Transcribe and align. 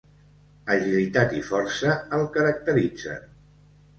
Agilitat 0.75 1.35
i 1.41 1.43
força 1.49 1.93
el 2.19 2.25
caracteritzen. 2.37 3.29